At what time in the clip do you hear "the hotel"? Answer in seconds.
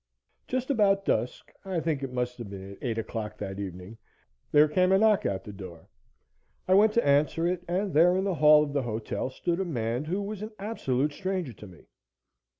8.73-9.29